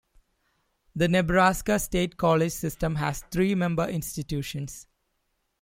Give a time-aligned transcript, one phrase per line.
[0.95, 4.87] The Nebraska State College System has three member institutions.